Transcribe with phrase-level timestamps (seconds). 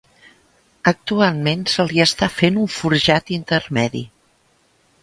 [0.91, 4.05] Actualment se li està fent un forjat intermedi.